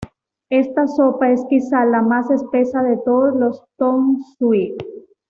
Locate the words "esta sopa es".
0.49-1.45